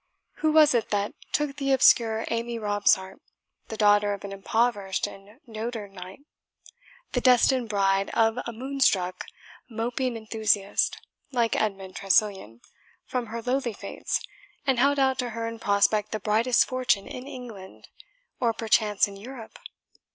Who 0.37 0.51
was 0.51 0.73
it 0.73 0.89
that 0.89 1.13
took 1.31 1.57
the 1.57 1.71
obscure 1.73 2.25
Amy 2.31 2.57
Robsart, 2.57 3.21
the 3.67 3.77
daughter 3.77 4.15
of 4.15 4.23
an 4.23 4.31
impoverished 4.31 5.05
and 5.05 5.39
dotard 5.47 5.91
knight 5.93 6.21
the 7.11 7.21
destined 7.21 7.69
bride 7.69 8.09
of 8.15 8.39
a 8.47 8.51
moonstruck, 8.51 9.25
moping 9.69 10.17
enthusiast, 10.17 10.97
like 11.31 11.55
Edmund 11.55 11.97
Tressilian, 11.97 12.61
from 13.05 13.27
her 13.27 13.43
lowly 13.43 13.73
fates, 13.73 14.19
and 14.65 14.79
held 14.79 14.97
out 14.97 15.19
to 15.19 15.29
her 15.37 15.47
in 15.47 15.59
prospect 15.59 16.11
the 16.13 16.19
brightest 16.19 16.65
fortune 16.65 17.05
in 17.07 17.27
England, 17.27 17.87
or 18.39 18.53
perchance 18.53 19.07
in 19.07 19.17
Europe? 19.17 19.59